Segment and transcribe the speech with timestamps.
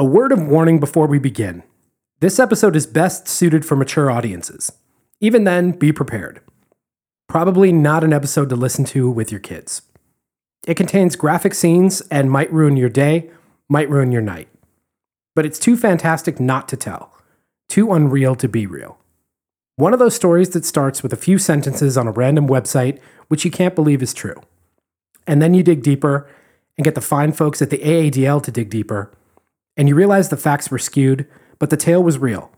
[0.00, 1.62] A word of warning before we begin.
[2.20, 4.72] This episode is best suited for mature audiences.
[5.20, 6.40] Even then, be prepared.
[7.28, 9.82] Probably not an episode to listen to with your kids.
[10.66, 13.28] It contains graphic scenes and might ruin your day,
[13.68, 14.48] might ruin your night.
[15.36, 17.12] But it's too fantastic not to tell,
[17.68, 18.96] too unreal to be real.
[19.76, 23.44] One of those stories that starts with a few sentences on a random website which
[23.44, 24.40] you can't believe is true.
[25.26, 26.26] And then you dig deeper
[26.78, 29.12] and get the fine folks at the AADL to dig deeper,
[29.80, 31.26] and you realize the facts were skewed,
[31.58, 32.52] but the tale was real,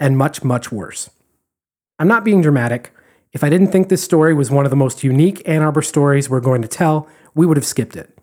[0.00, 1.10] and much, much worse.
[1.98, 2.90] I'm not being dramatic.
[3.34, 6.30] If I didn't think this story was one of the most unique Ann Arbor stories
[6.30, 8.18] we're going to tell, we would have skipped it.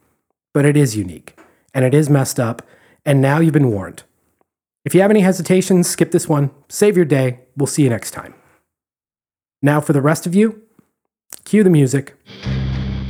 [0.55, 1.39] But it is unique,
[1.75, 2.63] and it is messed up,
[3.05, 4.01] and now you've been warned.
[4.85, 6.49] If you have any hesitations, skip this one.
[6.67, 7.41] Save your day.
[7.55, 8.33] We'll see you next time.
[9.61, 10.63] Now, for the rest of you,
[11.45, 12.15] cue the music.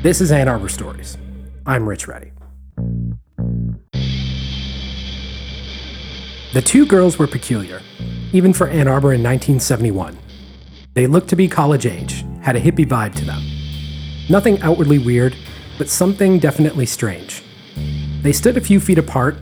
[0.03, 1.17] This is Ann Arbor Stories.
[1.65, 2.33] I'm Rich Retyi.
[6.53, 7.81] The two girls were peculiar,
[8.33, 10.17] even for Ann Arbor in 1971.
[10.93, 13.41] They looked to be college age, had a hippie vibe to them.
[14.29, 15.33] Nothing outwardly weird,
[15.77, 17.41] but something definitely strange.
[18.21, 19.37] They stood a few feet apart,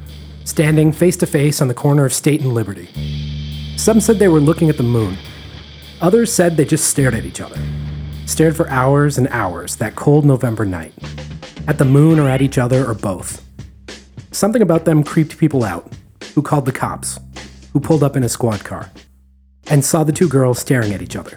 [0.46, 2.88] standing face to face on the corner of State and Liberty.
[3.76, 5.18] Some said they were looking at the moon.
[6.02, 7.60] Others said they just stared at each other.
[8.28, 10.94] Stared for hours and hours that cold November night.
[11.68, 13.44] At the moon or at each other or both.
[14.30, 15.92] Something about them creeped people out,
[16.40, 17.20] who called the cops,
[17.74, 18.90] who pulled up in a squad car,
[19.68, 21.36] and saw the two girls staring at each other.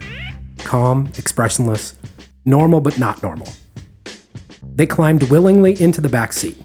[0.58, 1.96] Calm, expressionless,
[2.44, 3.48] normal but not normal.
[4.62, 6.56] They climbed willingly into the back seat,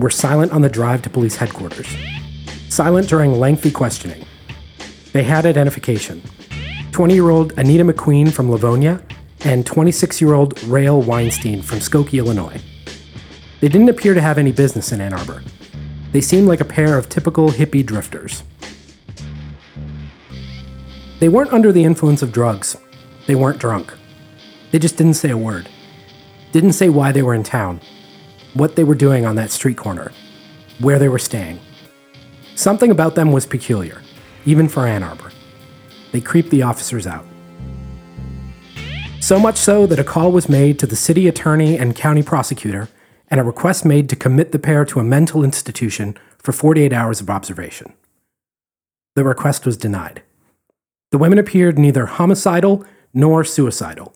[0.00, 1.86] were silent on the drive to police headquarters,
[2.68, 4.26] silent during lengthy questioning.
[5.12, 6.22] They had identification
[6.90, 9.00] 20 year old Anita McQueen from Livonia
[9.44, 12.60] and 26 year old Rael Weinstein from Skokie, Illinois.
[13.60, 15.44] They didn't appear to have any business in Ann Arbor,
[16.12, 18.42] they seemed like a pair of typical hippie drifters.
[21.20, 22.76] They weren't under the influence of drugs.
[23.26, 23.92] They weren't drunk.
[24.70, 25.68] They just didn't say a word.
[26.52, 27.80] Didn't say why they were in town,
[28.54, 30.12] what they were doing on that street corner,
[30.78, 31.60] where they were staying.
[32.56, 34.02] Something about them was peculiar,
[34.46, 35.30] even for Ann Arbor.
[36.10, 37.26] They creeped the officers out.
[39.20, 42.88] So much so that a call was made to the city attorney and county prosecutor
[43.30, 47.20] and a request made to commit the pair to a mental institution for 48 hours
[47.20, 47.92] of observation.
[49.14, 50.22] The request was denied.
[51.10, 54.14] The women appeared neither homicidal nor suicidal.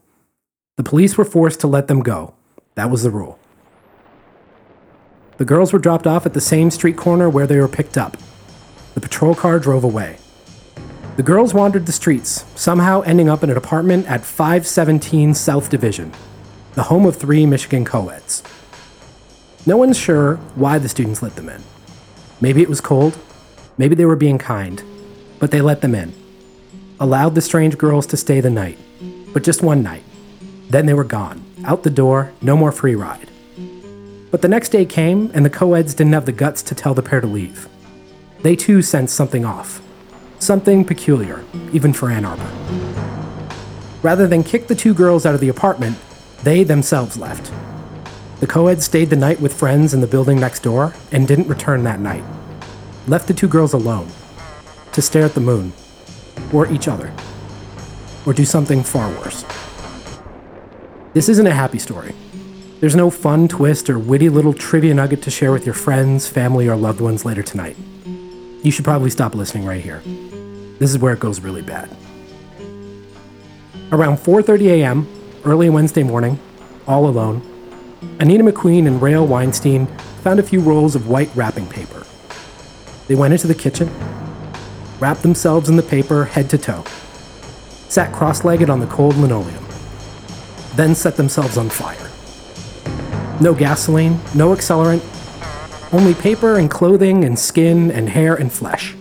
[0.77, 2.35] The police were forced to let them go.
[2.75, 3.39] That was the rule.
[5.37, 8.17] The girls were dropped off at the same street corner where they were picked up.
[8.95, 10.19] The patrol car drove away.
[11.17, 16.13] The girls wandered the streets, somehow ending up in an apartment at 517 South Division,
[16.75, 18.43] the home of three Michigan co-eds.
[19.67, 21.63] No one's sure why the students let them in.
[22.41, 23.17] Maybe it was cold,
[23.79, 24.83] maybe they were being kind,
[25.39, 26.13] but they let them in.
[27.01, 28.79] Allowed the strange girls to stay the night,
[29.33, 30.03] but just one night.
[30.69, 33.29] Then they were gone, out the door, no more free ride.
[34.31, 37.03] But the next day came, and the co-eds didn't have the guts to tell the
[37.03, 37.67] pair to leave.
[38.43, 39.81] They too sensed something off.
[40.41, 41.43] Something peculiar,
[41.73, 42.51] even for Ann Arbor.
[44.03, 45.97] Rather than kick the two girls out of the apartment,
[46.43, 47.51] they themselves left.
[48.41, 51.85] The co-ed stayed the night with friends in the building next door and didn't return
[51.85, 52.25] that night.
[53.07, 54.09] Left the two girls alone
[54.93, 55.73] to stare at the moon,
[56.53, 57.13] or each other,
[58.27, 59.45] or do something far worse.
[61.15, 62.15] This isn't a happy story.
[62.81, 66.69] There's no fun twist or witty little trivia nugget to share with your friends, family,
[66.69, 67.77] or loved ones later tonight.
[68.63, 70.03] You should probably stop listening right here.
[70.79, 71.89] This is where it goes really bad.
[73.93, 75.09] Around 4:30 a.m.,
[75.45, 76.39] early Wednesday morning,
[76.87, 77.43] all alone,
[78.21, 79.87] Anita McQueen and Rael Weinstein
[80.23, 82.07] found a few rolls of white wrapping paper.
[83.09, 83.91] They went into the kitchen,
[84.99, 86.85] wrapped themselves in the paper head to toe,
[87.89, 89.65] sat cross legged on the cold linoleum,
[90.75, 92.11] then set themselves on fire.
[93.41, 95.03] No gasoline, no accelerant,
[95.93, 98.95] only paper and clothing and skin and hair and flesh.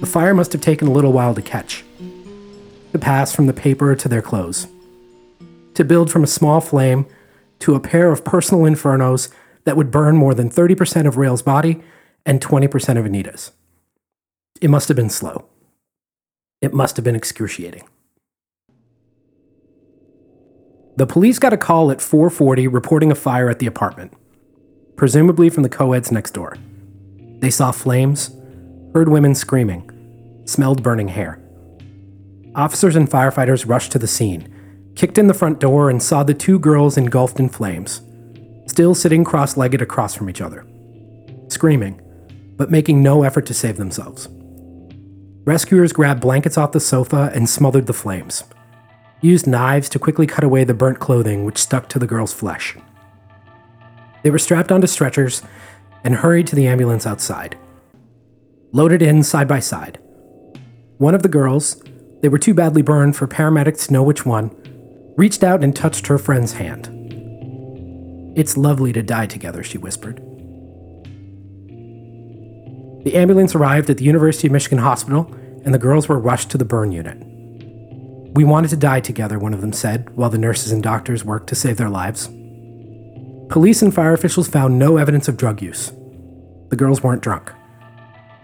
[0.00, 1.84] The fire must have taken a little while to catch,
[2.92, 4.66] to pass from the paper to their clothes,
[5.74, 7.06] to build from a small flame
[7.60, 9.28] to a pair of personal infernos
[9.64, 11.82] that would burn more than 30% of Rael's body
[12.24, 13.52] and 20% of Anita's.
[14.60, 15.46] It must have been slow.
[16.60, 17.82] It must have been excruciating.
[20.96, 24.14] The police got a call at 4:40 reporting a fire at the apartment,
[24.96, 26.56] presumably from the co-eds next door.
[27.40, 28.30] They saw flames,
[28.94, 29.90] heard women screaming,
[30.46, 31.38] smelled burning hair.
[32.54, 34.48] Officers and firefighters rushed to the scene
[34.96, 38.00] kicked in the front door, and saw the two girls engulfed in flames,
[38.66, 40.66] still sitting cross legged across from each other,
[41.48, 42.00] screaming,
[42.56, 44.28] but making no effort to save themselves.
[45.44, 48.42] Rescuers grabbed blankets off the sofa and smothered the flames,
[49.20, 52.76] used knives to quickly cut away the burnt clothing which stuck to the girl's flesh.
[54.22, 55.42] They were strapped onto stretchers
[56.02, 57.56] and hurried to the ambulance outside.
[58.72, 59.98] Loaded in side by side.
[60.98, 61.82] One of the girls,
[62.22, 64.50] they were too badly burned for paramedics to know which one,
[65.16, 66.92] reached out and touched her friend's hand.
[68.36, 70.18] It's lovely to die together, she whispered.
[73.04, 75.32] The ambulance arrived at the University of Michigan Hospital,
[75.64, 77.16] and the girls were rushed to the burn unit.
[78.34, 81.48] We wanted to die together, one of them said, while the nurses and doctors worked
[81.48, 82.28] to save their lives.
[83.48, 85.92] Police and fire officials found no evidence of drug use.
[86.68, 87.52] The girls weren't drunk.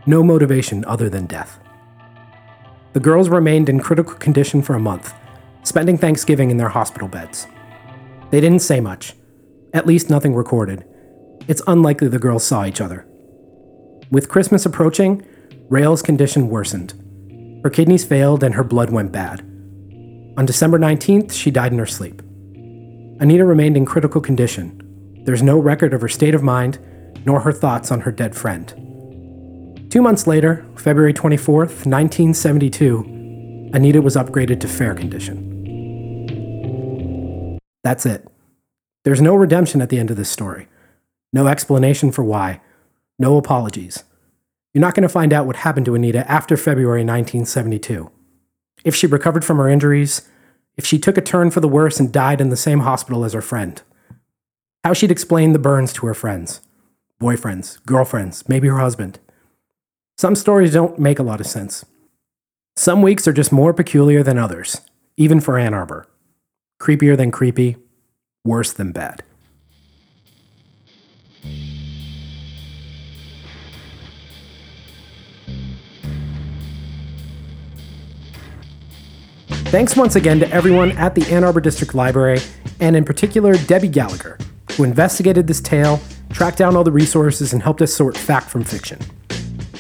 [0.06, 1.58] No motivation other than death.
[2.94, 5.12] The girls remained in critical condition for a month,
[5.62, 7.46] spending Thanksgiving in their hospital beds.
[8.30, 9.14] They didn't say much,
[9.72, 10.84] at least nothing recorded.
[11.48, 13.06] It's unlikely the girls saw each other.
[14.10, 15.26] With Christmas approaching,
[15.68, 16.94] Rael's condition worsened.
[17.64, 19.40] Her kidneys failed and her blood went bad.
[20.36, 22.20] On December 19th, she died in her sleep.
[23.20, 24.80] Anita remained in critical condition.
[25.24, 26.78] There's no record of her state of mind,
[27.24, 28.68] nor her thoughts on her dead friend.
[29.90, 33.21] Two months later, February 24th, 1972,
[33.74, 35.48] Anita was upgraded to fair condition.
[37.82, 38.28] That's it.
[39.04, 40.69] There's no redemption at the end of this story.
[41.32, 42.60] No explanation for why.
[43.19, 44.04] No apologies.
[44.74, 48.10] You're not going to find out what happened to Anita after February 1972.
[48.84, 50.28] If she recovered from her injuries,
[50.76, 53.32] if she took a turn for the worse and died in the same hospital as
[53.32, 53.80] her friend.
[54.84, 56.60] How she'd explain the burns to her friends,
[57.20, 59.19] boyfriends, girlfriends, maybe her husband.
[60.19, 61.84] Some stories don't make a lot of sense.
[62.76, 64.80] Some weeks are just more peculiar than others,
[65.16, 66.08] even for Ann Arbor
[66.80, 67.76] creepier than creepy,
[68.44, 69.22] worse than bad.
[79.70, 82.40] Thanks once again to everyone at the Ann Arbor District Library,
[82.80, 84.36] and in particular Debbie Gallagher,
[84.72, 88.64] who investigated this tale, tracked down all the resources, and helped us sort fact from
[88.64, 88.98] fiction.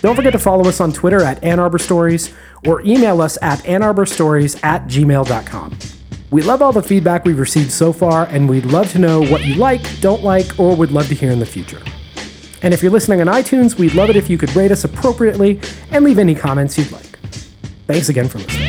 [0.02, 2.34] Don't forget to follow us on Twitter at Ann Arbor Stories
[2.66, 5.78] or email us at annarborstories at gmail.com.
[6.30, 9.44] We love all the feedback we've received so far, and we'd love to know what
[9.44, 11.82] you like, don't like, or would love to hear in the future.
[12.62, 15.60] And if you're listening on iTunes, we'd love it if you could rate us appropriately
[15.90, 17.18] and leave any comments you'd like.
[17.86, 18.61] Thanks again for listening.